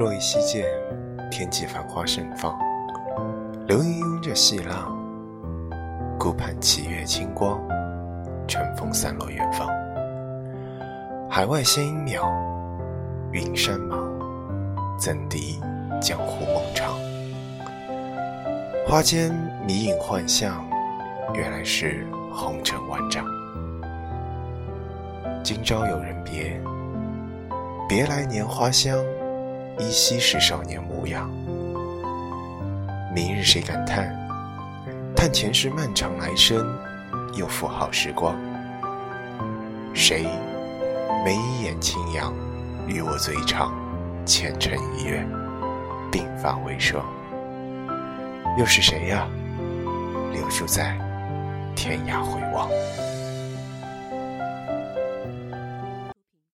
[0.00, 0.64] 若依稀见
[1.30, 2.58] 天际繁花盛放，
[3.66, 4.96] 流云拥着细浪，
[6.18, 7.60] 顾盼七月清光，
[8.48, 9.68] 春风散落远方。
[11.28, 12.26] 海外仙音渺，
[13.30, 13.98] 云山茫，
[14.98, 15.60] 怎敌
[16.00, 16.94] 江湖梦长？
[18.88, 19.30] 花间
[19.66, 20.66] 迷影幻象，
[21.34, 23.22] 原来是红尘万丈。
[25.44, 26.58] 今朝有人别，
[27.86, 28.96] 别来年花香，
[29.80, 31.30] 依稀是少年模样。
[33.14, 34.14] 明日谁感叹？
[35.16, 36.66] 叹前世漫长来生，
[37.34, 38.36] 又负好时光。
[39.94, 40.26] 谁
[41.24, 42.30] 眉眼轻扬，
[42.86, 43.72] 与我醉唱
[44.26, 45.26] 前尘一月，
[46.12, 47.02] 鬓发微霜。
[48.58, 49.26] 又是谁呀？
[50.30, 50.94] 留住在
[51.74, 52.68] 天涯回望。